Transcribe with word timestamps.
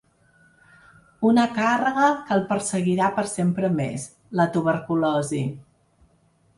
Una 1.31 1.43
càrrega 1.57 2.07
que 2.15 2.33
el 2.39 2.43
perseguirà 2.53 3.13
per 3.21 3.27
sempre 3.35 3.73
més, 3.83 4.09
la 4.43 4.51
tuberculosi. 4.59 5.45